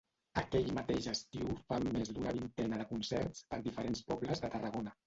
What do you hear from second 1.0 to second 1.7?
estiu